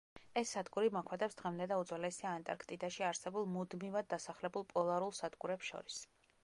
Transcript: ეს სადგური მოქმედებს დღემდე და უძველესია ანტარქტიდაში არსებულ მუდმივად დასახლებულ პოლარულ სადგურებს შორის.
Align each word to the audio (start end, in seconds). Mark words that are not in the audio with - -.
ეს 0.39 0.53
სადგური 0.53 0.89
მოქმედებს 0.95 1.37
დღემდე 1.41 1.67
და 1.73 1.77
უძველესია 1.83 2.31
ანტარქტიდაში 2.39 3.07
არსებულ 3.11 3.47
მუდმივად 3.59 4.11
დასახლებულ 4.17 4.69
პოლარულ 4.75 5.19
სადგურებს 5.23 5.75
შორის. 5.75 6.05